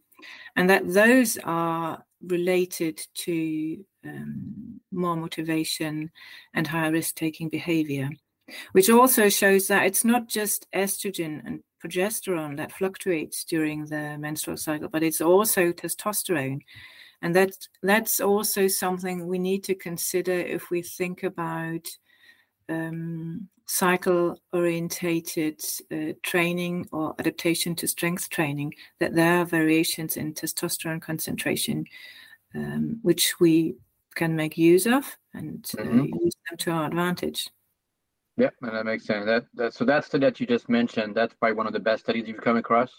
and 0.56 0.68
that 0.72 0.92
those 0.92 1.38
are 1.44 2.04
related 2.26 3.00
to 3.14 3.86
um, 4.04 4.82
more 4.92 5.16
motivation 5.16 6.10
and 6.56 6.66
higher 6.66 6.92
risk-taking 6.92 7.48
behavior 7.50 8.10
which 8.72 8.90
also 8.90 9.30
shows 9.30 9.68
that 9.68 9.86
it's 9.86 10.06
not 10.06 10.28
just 10.28 10.68
estrogen 10.74 11.42
and 11.46 11.64
progesterone 11.84 12.58
that 12.58 12.72
fluctuates 12.72 13.44
during 13.44 13.86
the 13.86 14.18
menstrual 14.18 14.58
cycle, 14.58 14.90
but 14.90 15.04
it's 15.04 15.22
also 15.22 15.72
testosterone. 15.72 16.60
And 17.22 17.36
that, 17.36 17.52
that's 17.84 18.20
also 18.20 18.68
something 18.68 19.28
we 19.28 19.40
need 19.40 19.64
to 19.66 19.76
consider 19.76 20.34
if 20.34 20.70
we 20.70 20.82
think 20.82 21.24
about 21.24 21.86
um, 22.70 23.50
cycle 23.66 24.40
orientated 24.54 25.62
uh, 25.92 26.14
training 26.24 26.88
or 26.92 27.16
adaptation 27.20 27.76
to 27.76 27.88
strength 27.88 28.30
training, 28.30 28.74
that 29.00 29.14
there 29.14 29.42
are 29.42 29.46
variations 29.46 30.18
in 30.18 30.34
testosterone 30.34 31.02
concentration, 31.02 31.86
um, 32.56 33.00
which 33.02 33.40
we 33.40 33.76
can 34.16 34.36
make 34.36 34.58
use 34.58 34.86
of 34.86 35.18
and 35.34 35.70
uh, 35.78 35.84
mm-hmm. 35.84 36.06
use 36.24 36.36
them 36.50 36.58
to 36.58 36.72
our 36.72 36.88
advantage. 36.88 37.50
Yeah, 38.40 38.50
and 38.62 38.74
that 38.74 38.86
makes 38.86 39.06
sense. 39.06 39.26
That, 39.26 39.46
that 39.56 39.74
so 39.74 39.84
that 39.86 40.06
study 40.06 40.26
that 40.26 40.40
you 40.40 40.48
just 40.48 40.70
mentioned, 40.70 41.14
that's 41.14 41.34
probably 41.34 41.58
one 41.58 41.68
of 41.68 41.74
the 41.74 41.80
best 41.80 42.04
studies 42.04 42.26
you've 42.26 42.42
come 42.42 42.56
across. 42.56 42.92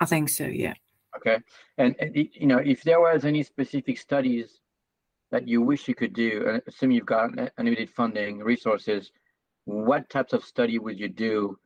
I 0.00 0.06
think 0.06 0.30
so. 0.30 0.44
Yeah. 0.44 0.74
Okay, 1.16 1.38
and, 1.76 1.94
and 2.00 2.16
you 2.16 2.46
know, 2.46 2.58
if 2.58 2.82
there 2.82 3.00
was 3.00 3.24
any 3.24 3.42
specific 3.42 3.98
studies 3.98 4.60
that 5.30 5.46
you 5.46 5.60
wish 5.60 5.88
you 5.88 5.94
could 5.94 6.14
do, 6.14 6.44
uh, 6.48 6.60
assuming 6.66 6.96
you've 6.96 7.06
got 7.06 7.30
unlimited 7.58 7.90
funding, 7.90 8.38
resources, 8.38 9.10
what 9.66 10.08
types 10.08 10.32
of 10.32 10.42
study 10.42 10.78
would 10.78 10.98
you 10.98 11.08
do, 11.08 11.58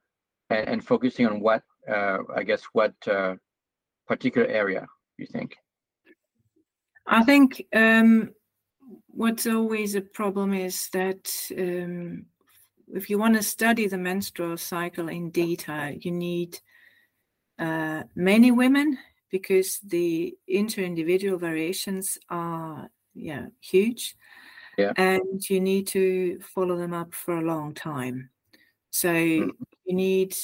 and, 0.50 0.68
and 0.68 0.84
focusing 0.84 1.26
on 1.26 1.38
what, 1.38 1.62
uh, 1.88 2.18
I 2.34 2.42
guess, 2.42 2.62
what 2.72 2.94
uh, 3.06 3.34
particular 4.08 4.48
area 4.48 4.86
you 5.18 5.26
think? 5.26 5.56
I 7.06 7.22
think 7.22 7.64
um, 7.72 8.32
what's 9.08 9.46
always 9.46 9.94
a 9.94 10.00
problem 10.00 10.54
is 10.54 10.88
that 10.92 11.30
um, 11.58 12.26
if 12.94 13.08
you 13.10 13.18
want 13.18 13.34
to 13.34 13.42
study 13.42 13.86
the 13.86 13.98
menstrual 13.98 14.56
cycle 14.56 15.08
in 15.08 15.30
detail, 15.30 15.92
you 15.92 16.10
need 16.10 16.58
uh, 17.58 18.02
many 18.14 18.50
women 18.50 18.98
because 19.30 19.78
the 19.80 20.34
inter-individual 20.46 21.38
variations 21.38 22.18
are 22.28 22.90
yeah 23.14 23.46
huge, 23.60 24.16
yeah. 24.78 24.92
and 24.96 25.48
you 25.48 25.60
need 25.60 25.86
to 25.88 26.38
follow 26.40 26.76
them 26.76 26.92
up 26.92 27.14
for 27.14 27.38
a 27.38 27.44
long 27.44 27.74
time. 27.74 28.30
So 28.90 29.08
mm-hmm. 29.08 29.50
you 29.86 29.94
need 29.94 30.36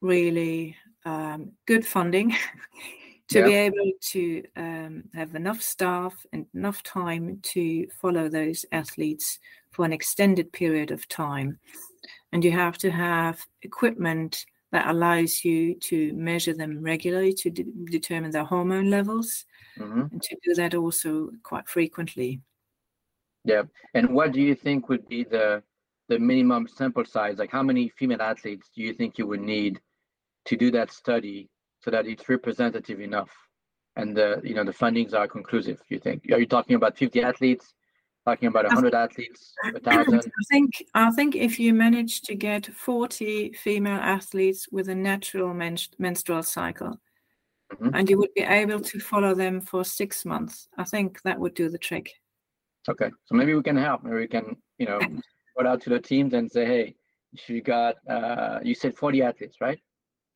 really 0.00 0.76
um, 1.04 1.52
good 1.66 1.86
funding 1.86 2.34
to 3.32 3.38
yeah. 3.40 3.46
be 3.46 3.54
able 3.54 3.92
to 4.00 4.44
um, 4.56 5.04
have 5.14 5.34
enough 5.34 5.62
staff 5.62 6.26
and 6.32 6.46
enough 6.54 6.82
time 6.82 7.38
to 7.42 7.86
follow 8.00 8.28
those 8.28 8.66
athletes 8.72 9.38
for 9.70 9.84
an 9.84 9.92
extended 9.92 10.52
period 10.52 10.90
of 10.90 11.08
time. 11.08 11.58
And 12.32 12.44
you 12.44 12.52
have 12.52 12.78
to 12.78 12.90
have 12.90 13.40
equipment 13.62 14.44
that 14.72 14.88
allows 14.88 15.44
you 15.44 15.74
to 15.76 16.12
measure 16.14 16.54
them 16.54 16.82
regularly 16.82 17.32
to 17.34 17.50
de- 17.50 17.64
determine 17.90 18.30
their 18.30 18.44
hormone 18.44 18.90
levels 18.90 19.44
mm-hmm. 19.78 20.02
and 20.10 20.22
to 20.22 20.36
do 20.42 20.54
that 20.54 20.74
also 20.74 21.30
quite 21.42 21.68
frequently. 21.68 22.40
Yeah. 23.44 23.62
And 23.94 24.10
what 24.10 24.32
do 24.32 24.40
you 24.40 24.54
think 24.54 24.88
would 24.88 25.08
be 25.08 25.24
the 25.24 25.62
the 26.08 26.18
minimum 26.18 26.68
sample 26.68 27.04
size? 27.04 27.38
Like 27.38 27.50
how 27.50 27.62
many 27.62 27.88
female 27.88 28.20
athletes 28.20 28.70
do 28.74 28.82
you 28.82 28.92
think 28.92 29.18
you 29.18 29.26
would 29.26 29.40
need 29.40 29.80
to 30.44 30.56
do 30.56 30.70
that 30.72 30.92
study 30.92 31.48
so 31.82 31.90
that 31.90 32.06
it's 32.06 32.28
representative 32.28 33.00
enough 33.00 33.30
and 33.96 34.16
the 34.16 34.40
you 34.42 34.54
know 34.54 34.64
the 34.64 34.72
fundings 34.72 35.12
are 35.14 35.28
conclusive, 35.28 35.80
you 35.88 35.98
think? 35.98 36.24
Are 36.32 36.38
you 36.38 36.46
talking 36.46 36.76
about 36.76 36.96
50 36.96 37.22
athletes? 37.22 37.74
talking 38.24 38.48
about 38.48 38.64
100 38.64 38.94
athletes, 38.94 39.54
1,000? 39.62 40.14
I 40.24 40.28
think, 40.50 40.84
I 40.94 41.10
think 41.10 41.34
if 41.34 41.58
you 41.58 41.74
manage 41.74 42.22
to 42.22 42.34
get 42.34 42.66
40 42.66 43.52
female 43.52 43.98
athletes 44.00 44.68
with 44.70 44.88
a 44.88 44.94
natural 44.94 45.52
men- 45.54 45.76
menstrual 45.98 46.42
cycle, 46.42 47.00
mm-hmm. 47.72 47.94
and 47.94 48.08
you 48.08 48.18
would 48.18 48.32
be 48.34 48.42
able 48.42 48.80
to 48.80 49.00
follow 49.00 49.34
them 49.34 49.60
for 49.60 49.84
six 49.84 50.24
months, 50.24 50.68
I 50.78 50.84
think 50.84 51.20
that 51.22 51.38
would 51.38 51.54
do 51.54 51.68
the 51.68 51.78
trick. 51.78 52.10
Okay, 52.88 53.10
so 53.24 53.34
maybe 53.34 53.54
we 53.54 53.62
can 53.62 53.76
help. 53.76 54.02
Maybe 54.02 54.16
we 54.16 54.28
can, 54.28 54.56
you 54.78 54.86
know, 54.86 55.00
go 55.58 55.66
out 55.66 55.80
to 55.82 55.90
the 55.90 56.00
teams 56.00 56.34
and 56.34 56.50
say, 56.50 56.64
hey, 56.64 56.94
you 57.48 57.62
got, 57.62 57.96
uh, 58.08 58.60
you 58.62 58.74
said 58.74 58.96
40 58.96 59.22
athletes, 59.22 59.56
right? 59.60 59.80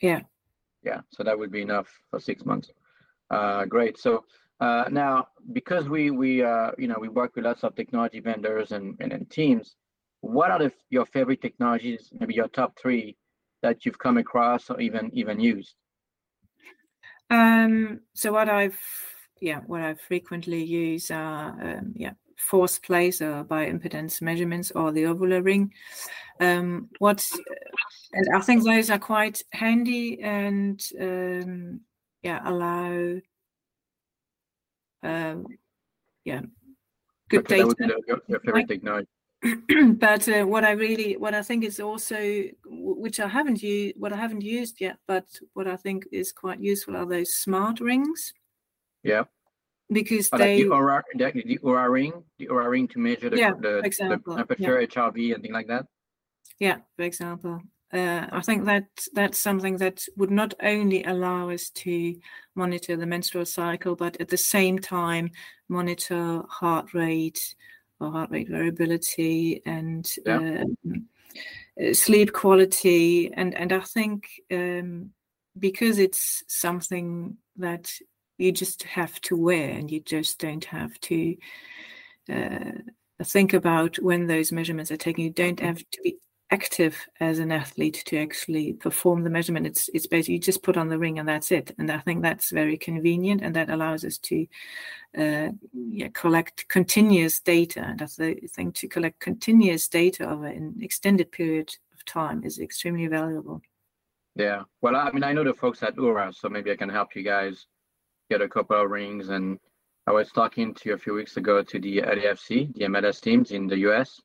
Yeah. 0.00 0.20
Yeah, 0.86 1.00
so 1.10 1.24
that 1.24 1.36
would 1.36 1.50
be 1.50 1.62
enough 1.62 1.88
for 2.10 2.20
six 2.20 2.44
months. 2.44 2.70
Uh, 3.28 3.64
great. 3.64 3.98
So 3.98 4.24
uh, 4.60 4.84
now, 4.88 5.26
because 5.52 5.88
we 5.88 6.12
we 6.12 6.44
uh, 6.44 6.70
you 6.78 6.86
know 6.86 6.98
we 7.00 7.08
work 7.08 7.34
with 7.34 7.44
lots 7.44 7.64
of 7.64 7.74
technology 7.74 8.20
vendors 8.20 8.70
and, 8.70 8.96
and, 9.00 9.12
and 9.12 9.28
teams, 9.28 9.74
what 10.20 10.52
are 10.52 10.60
the, 10.60 10.72
your 10.90 11.04
favorite 11.06 11.42
technologies? 11.42 12.10
Maybe 12.18 12.34
your 12.34 12.46
top 12.46 12.78
three 12.80 13.16
that 13.62 13.84
you've 13.84 13.98
come 13.98 14.16
across 14.16 14.70
or 14.70 14.80
even 14.80 15.10
even 15.12 15.40
used. 15.40 15.74
Um, 17.30 18.02
so 18.14 18.32
what 18.32 18.48
I've 18.48 18.78
yeah 19.40 19.60
what 19.66 19.82
I 19.82 19.94
frequently 19.94 20.62
use 20.62 21.10
are 21.10 21.50
um, 21.60 21.92
yeah 21.96 22.12
force 22.36 22.78
plates 22.78 23.20
or 23.22 23.44
bioimpedance 23.44 24.20
measurements 24.20 24.70
or 24.72 24.92
the 24.92 25.04
Ovula 25.04 25.42
ring. 25.42 25.72
Um, 26.40 26.88
what 26.98 27.26
and 28.12 28.34
I 28.34 28.40
think 28.40 28.62
those 28.62 28.90
are 28.90 28.98
quite 28.98 29.42
handy 29.52 30.20
and 30.22 30.82
um, 31.00 31.80
yeah 32.22 32.40
allow 32.44 33.20
um, 35.06 35.46
yeah, 36.24 36.40
good 37.28 37.46
data. 37.46 37.74
Your, 38.06 38.20
your 38.26 38.40
favorite 38.40 38.68
technology. 38.68 39.08
but 39.98 40.28
uh, 40.28 40.44
what 40.44 40.64
I 40.64 40.72
really, 40.72 41.16
what 41.16 41.34
I 41.34 41.42
think 41.42 41.62
is 41.64 41.78
also, 41.78 42.42
which 42.64 43.20
I 43.20 43.28
haven't 43.28 43.62
used, 43.62 43.94
what 43.98 44.12
I 44.12 44.16
haven't 44.16 44.42
used 44.42 44.80
yet, 44.80 44.96
but 45.06 45.26
what 45.52 45.68
I 45.68 45.76
think 45.76 46.06
is 46.10 46.32
quite 46.32 46.60
useful 46.60 46.96
are 46.96 47.06
those 47.06 47.34
smart 47.34 47.80
rings. 47.80 48.34
Yeah. 49.02 49.24
because 49.90 50.30
they 50.30 50.62
the 50.62 50.68
Oura, 50.70 51.02
the, 51.14 51.30
the 51.32 51.58
Oura 51.58 51.90
ring, 51.90 52.24
the 52.38 52.48
Oura 52.48 52.68
ring 52.68 52.88
to 52.88 52.98
measure 52.98 53.30
the, 53.30 53.38
Yeah, 53.38 53.52
the, 53.52 53.80
the 53.80 53.86
example, 53.86 54.36
temperature, 54.36 54.78
HRV, 54.80 55.34
and 55.34 55.42
things 55.42 55.54
like 55.54 55.68
that. 55.68 55.86
Yeah, 56.58 56.78
for 56.96 57.02
example. 57.02 57.60
Uh, 57.92 58.26
I 58.32 58.40
think 58.40 58.64
that 58.64 58.86
that's 59.14 59.38
something 59.38 59.76
that 59.76 60.04
would 60.16 60.30
not 60.30 60.54
only 60.60 61.04
allow 61.04 61.50
us 61.50 61.70
to 61.70 62.16
monitor 62.56 62.96
the 62.96 63.06
menstrual 63.06 63.46
cycle, 63.46 63.94
but 63.94 64.20
at 64.20 64.28
the 64.28 64.36
same 64.36 64.78
time 64.78 65.30
monitor 65.68 66.42
heart 66.48 66.94
rate 66.94 67.54
or 68.00 68.10
heart 68.10 68.30
rate 68.30 68.48
variability 68.48 69.62
and 69.66 70.12
Yeah. 70.26 70.38
um, 70.38 71.08
uh, 71.80 71.92
sleep 71.92 72.32
quality. 72.32 73.32
And 73.32 73.54
and 73.54 73.72
I 73.72 73.80
think 73.80 74.28
um, 74.50 75.12
because 75.58 75.98
it's 75.98 76.42
something 76.48 77.36
that 77.56 77.92
you 78.38 78.52
just 78.52 78.82
have 78.84 79.20
to 79.22 79.36
wear 79.36 79.70
and 79.70 79.90
you 79.90 80.00
just 80.00 80.38
don't 80.38 80.64
have 80.64 80.98
to 81.00 81.36
uh, 82.32 82.72
think 83.22 83.54
about 83.54 83.96
when 83.96 84.26
those 84.26 84.52
measurements 84.52 84.90
are 84.90 84.96
taken. 84.96 85.24
You 85.24 85.30
don't 85.30 85.60
have 85.60 85.78
to 85.78 86.02
be 86.02 86.18
active 86.50 86.96
as 87.18 87.40
an 87.40 87.50
athlete 87.50 88.04
to 88.06 88.16
actually 88.18 88.72
perform 88.74 89.24
the 89.24 89.30
measurement. 89.30 89.66
It's 89.66 89.88
it's 89.92 90.06
basically 90.06 90.34
you 90.34 90.40
just 90.40 90.62
put 90.62 90.76
on 90.76 90.88
the 90.88 90.98
ring 90.98 91.18
and 91.18 91.28
that's 91.28 91.50
it. 91.50 91.74
And 91.78 91.90
I 91.90 91.98
think 91.98 92.22
that's 92.22 92.50
very 92.50 92.76
convenient 92.76 93.42
and 93.42 93.54
that 93.56 93.70
allows 93.70 94.04
us 94.04 94.18
to 94.18 94.46
uh, 95.18 95.48
yeah, 95.72 96.08
collect 96.12 96.68
continuous 96.68 97.40
data. 97.40 97.80
And 97.80 98.02
I 98.02 98.06
th- 98.06 98.50
think 98.50 98.74
to 98.76 98.88
collect 98.88 99.18
continuous 99.20 99.88
data 99.88 100.28
over 100.28 100.46
an 100.46 100.76
extended 100.80 101.32
period 101.32 101.74
of 101.94 102.04
time 102.04 102.44
is 102.44 102.58
extremely 102.58 103.06
valuable. 103.06 103.62
Yeah. 104.36 104.64
Well, 104.82 104.94
I 104.94 105.10
mean, 105.12 105.24
I 105.24 105.32
know 105.32 105.44
the 105.44 105.54
folks 105.54 105.82
at 105.82 105.96
Oura, 105.96 106.34
so 106.34 106.48
maybe 106.48 106.70
I 106.70 106.76
can 106.76 106.90
help 106.90 107.16
you 107.16 107.22
guys 107.22 107.66
get 108.30 108.42
a 108.42 108.48
couple 108.48 108.80
of 108.80 108.90
rings. 108.90 109.28
And 109.28 109.58
I 110.06 110.12
was 110.12 110.30
talking 110.30 110.74
to 110.74 110.88
you 110.88 110.94
a 110.94 110.98
few 110.98 111.14
weeks 111.14 111.36
ago 111.36 111.62
to 111.62 111.78
the 111.80 111.98
LAFC, 111.98 112.74
the 112.74 112.84
MLS 112.86 113.20
teams 113.20 113.50
in 113.50 113.66
the 113.66 113.78
US, 113.88 114.20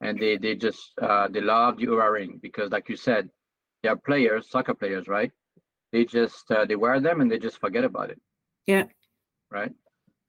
and 0.00 0.18
they 0.18 0.36
they 0.36 0.54
just 0.54 0.92
uh, 1.00 1.28
they 1.28 1.40
love 1.40 1.78
the 1.78 1.86
Oura 1.86 2.12
ring 2.12 2.38
because, 2.42 2.70
like 2.70 2.88
you 2.88 2.96
said, 2.96 3.30
they 3.82 3.88
are 3.88 3.96
players, 3.96 4.50
soccer 4.50 4.74
players, 4.74 5.08
right? 5.08 5.30
They 5.92 6.04
just 6.04 6.50
uh, 6.50 6.64
they 6.64 6.76
wear 6.76 7.00
them 7.00 7.20
and 7.20 7.30
they 7.30 7.38
just 7.38 7.58
forget 7.58 7.84
about 7.84 8.10
it. 8.10 8.20
Yeah. 8.66 8.84
Right. 9.50 9.72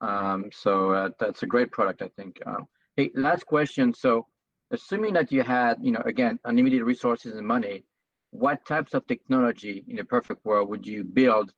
Um, 0.01 0.49
so 0.51 0.91
uh, 0.91 1.09
that's 1.19 1.43
a 1.43 1.47
great 1.47 1.71
product, 1.71 2.01
I 2.01 2.09
think. 2.17 2.39
Um, 2.45 2.67
hey, 2.97 3.11
last 3.15 3.45
question. 3.45 3.93
So, 3.93 4.27
assuming 4.71 5.13
that 5.13 5.31
you 5.31 5.43
had, 5.43 5.77
you 5.81 5.91
know, 5.91 6.01
again, 6.05 6.39
unlimited 6.43 6.83
resources 6.83 7.35
and 7.35 7.47
money, 7.47 7.85
what 8.31 8.65
types 8.65 8.93
of 8.93 9.07
technology 9.07 9.85
in 9.87 9.99
a 9.99 10.03
perfect 10.03 10.43
world 10.43 10.69
would 10.69 10.85
you 10.85 11.03
build 11.03 11.53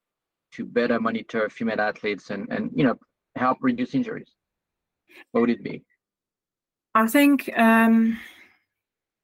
to 0.55 0.65
better 0.65 1.00
monitor 1.00 1.50
female 1.50 1.81
athletes 1.81 2.29
and 2.29 2.50
and 2.50 2.71
you 2.75 2.83
know 2.83 2.97
help 3.35 3.57
reduce 3.62 3.95
injuries? 3.95 4.31
What 5.31 5.41
would 5.41 5.50
it 5.50 5.63
be? 5.63 5.83
I 6.93 7.07
think 7.07 7.51
um, 7.57 8.17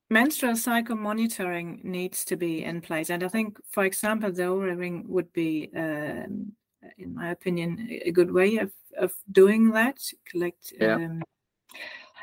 menstrual 0.09 0.57
cycle 0.57 0.97
monitoring 0.97 1.79
needs 1.83 2.25
to 2.25 2.35
be 2.35 2.63
in 2.63 2.81
place. 2.81 3.09
And 3.09 3.23
I 3.23 3.29
think, 3.29 3.57
for 3.71 3.85
example, 3.85 4.31
the 4.31 4.43
Oura 4.43 4.77
ring 4.77 5.05
would 5.07 5.31
be, 5.31 5.71
um, 5.75 6.51
in 6.97 7.15
my 7.15 7.29
opinion, 7.29 7.87
a 8.03 8.11
good 8.11 8.31
way 8.31 8.57
of, 8.57 8.73
of 8.97 9.13
doing 9.31 9.71
that. 9.71 9.99
Collect. 10.29 10.73
Yeah. 10.79 10.95
Um, 10.95 11.23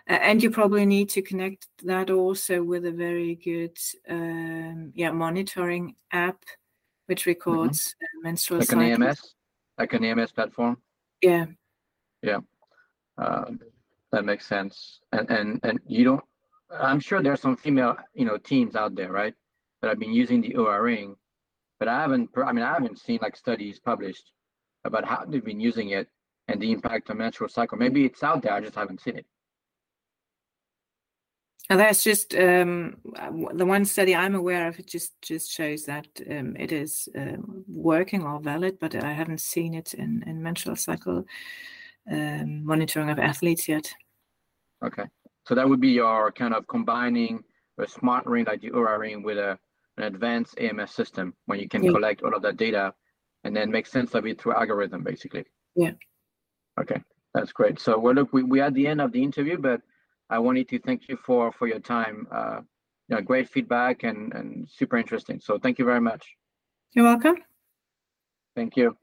and 0.06 0.42
you 0.42 0.50
probably 0.50 0.86
need 0.86 1.08
to 1.10 1.22
connect 1.22 1.66
that 1.84 2.10
also 2.10 2.62
with 2.62 2.84
a 2.84 2.92
very 2.92 3.34
good, 3.34 3.78
um, 4.08 4.92
yeah, 4.94 5.10
monitoring 5.10 5.94
app, 6.12 6.44
which 7.08 7.24
records 7.24 7.94
uh, 8.02 8.06
menstrual 8.22 8.60
Like 8.60 8.72
an 8.72 8.80
cycles. 8.80 9.08
AMS, 9.08 9.34
like 9.78 9.92
an 9.94 10.04
AMS 10.04 10.32
platform. 10.32 10.76
Yeah, 11.22 11.46
Yeah, 12.22 12.40
Um, 13.16 13.60
that 14.12 14.24
makes 14.24 14.46
sense. 14.46 15.00
And 15.12 15.28
and 15.30 15.60
and 15.62 15.80
you 15.86 16.04
don't. 16.04 16.24
I'm 16.70 17.00
sure 17.00 17.22
there's 17.22 17.40
some 17.40 17.56
female, 17.56 17.96
you 18.14 18.26
know, 18.26 18.36
teams 18.36 18.76
out 18.76 18.94
there, 18.94 19.10
right, 19.10 19.34
that 19.80 19.88
have 19.88 19.98
been 19.98 20.12
using 20.12 20.42
the 20.42 20.50
Oura 20.50 20.82
ring, 20.82 21.16
but 21.78 21.88
I 21.88 21.98
haven't. 22.02 22.28
I 22.36 22.52
mean, 22.52 22.64
I 22.64 22.72
haven't 22.74 22.98
seen 22.98 23.18
like 23.22 23.36
studies 23.36 23.80
published 23.80 24.26
about 24.84 25.04
how 25.06 25.24
they've 25.26 25.44
been 25.52 25.60
using 25.60 25.88
it 25.90 26.08
and 26.48 26.60
the 26.60 26.70
impact 26.70 27.08
on 27.10 27.16
menstrual 27.18 27.48
cycle. 27.48 27.78
Maybe 27.78 28.04
it's 28.04 28.22
out 28.22 28.42
there. 28.42 28.52
I 28.52 28.60
just 28.60 28.74
haven't 28.74 29.00
seen 29.00 29.16
it. 29.16 29.26
And 31.70 31.78
that's 31.78 32.02
just 32.02 32.34
um, 32.34 32.96
the 33.52 33.66
one 33.66 33.84
study 33.84 34.14
I'm 34.14 34.34
aware 34.34 34.68
of. 34.68 34.78
It 34.78 34.86
just 34.86 35.20
just 35.20 35.52
shows 35.52 35.84
that 35.84 36.06
um, 36.30 36.56
it 36.56 36.72
is 36.72 37.08
um, 37.14 37.64
working 37.68 38.22
or 38.24 38.40
valid, 38.40 38.78
but 38.80 38.94
I 38.94 39.12
haven't 39.12 39.40
seen 39.42 39.74
it 39.74 39.92
in, 39.92 40.24
in 40.26 40.42
menstrual 40.42 40.76
cycle 40.76 41.24
um, 42.10 42.64
monitoring 42.64 43.10
of 43.10 43.18
athletes 43.18 43.68
yet. 43.68 43.92
Okay. 44.82 45.04
So 45.46 45.54
that 45.54 45.68
would 45.68 45.80
be 45.80 45.90
your 45.90 46.32
kind 46.32 46.54
of 46.54 46.66
combining 46.68 47.44
a 47.78 47.86
smart 47.86 48.24
ring 48.26 48.46
like 48.46 48.62
the 48.62 48.70
Oura 48.70 48.98
ring 48.98 49.22
with 49.22 49.38
a 49.38 49.58
an 49.98 50.04
advanced 50.04 50.58
AMS 50.60 50.92
system 50.92 51.34
when 51.46 51.58
you 51.58 51.68
can 51.68 51.82
Yeah. 51.82 51.90
collect 51.92 52.22
all 52.22 52.34
of 52.34 52.42
that 52.42 52.56
data 52.56 52.94
and 53.44 53.54
then 53.54 53.70
make 53.70 53.86
sense 53.86 54.14
of 54.14 54.26
it 54.26 54.40
through 54.40 54.54
algorithm, 54.54 55.02
basically. 55.02 55.44
Yeah. 55.74 55.92
Okay, 56.80 57.02
that's 57.34 57.52
great. 57.52 57.78
So 57.80 57.98
well, 57.98 58.14
look, 58.14 58.32
we 58.32 58.42
we 58.42 58.60
at 58.60 58.72
the 58.74 58.86
end 58.86 59.00
of 59.00 59.12
the 59.12 59.22
interview, 59.22 59.58
but 59.58 59.82
I 60.30 60.38
wanted 60.38 60.68
to 60.68 60.78
thank 60.78 61.08
you 61.08 61.16
for 61.16 61.52
for 61.52 61.66
your 61.66 61.80
time. 61.80 62.26
Uh, 62.30 62.60
you 63.08 63.16
know, 63.16 63.22
great 63.22 63.48
feedback 63.48 64.02
and 64.02 64.32
and 64.34 64.68
super 64.68 64.96
interesting. 64.96 65.40
So 65.40 65.58
thank 65.58 65.78
you 65.78 65.84
very 65.84 66.00
much. 66.00 66.26
You're 66.92 67.04
welcome. 67.04 67.36
Thank 68.54 68.76
you. 68.76 68.96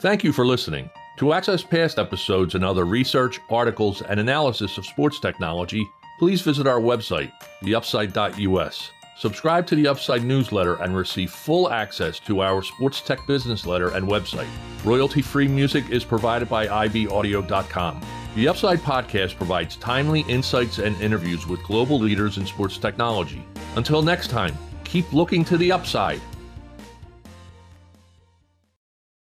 Thank 0.00 0.22
you 0.22 0.32
for 0.32 0.46
listening. 0.46 0.90
To 1.18 1.32
access 1.32 1.62
past 1.62 1.98
episodes 1.98 2.54
and 2.54 2.64
other 2.64 2.84
research, 2.84 3.40
articles, 3.48 4.02
and 4.02 4.18
analysis 4.18 4.76
of 4.78 4.84
sports 4.84 5.20
technology, 5.20 5.88
please 6.18 6.42
visit 6.42 6.66
our 6.66 6.80
website, 6.80 7.32
theupside.us. 7.62 8.90
Subscribe 9.16 9.66
to 9.68 9.76
the 9.76 9.86
Upside 9.86 10.24
newsletter 10.24 10.74
and 10.82 10.96
receive 10.96 11.30
full 11.30 11.70
access 11.70 12.18
to 12.20 12.42
our 12.42 12.62
sports 12.62 13.00
tech 13.00 13.24
business 13.26 13.64
letter 13.64 13.94
and 13.94 14.06
website. 14.06 14.48
Royalty 14.84 15.22
free 15.22 15.46
music 15.46 15.88
is 15.90 16.04
provided 16.04 16.48
by 16.48 16.66
ibaudio.com. 16.66 18.00
The 18.34 18.48
Upside 18.48 18.80
podcast 18.80 19.36
provides 19.36 19.76
timely 19.76 20.22
insights 20.22 20.78
and 20.78 21.00
interviews 21.00 21.46
with 21.46 21.62
global 21.62 22.00
leaders 22.00 22.38
in 22.38 22.46
sports 22.46 22.76
technology. 22.78 23.46
Until 23.76 24.02
next 24.02 24.28
time, 24.28 24.58
keep 24.82 25.12
looking 25.12 25.44
to 25.44 25.56
the 25.56 25.70
upside. 25.70 26.20